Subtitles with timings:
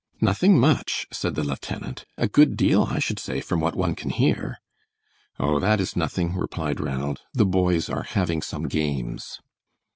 [0.19, 4.09] "Nothing much!" said the lieutenant, "a good deal I should say from what one can
[4.09, 4.57] hear."
[5.39, 9.41] "Oh, that is nothing," replied Ranald; "the boys are having some games."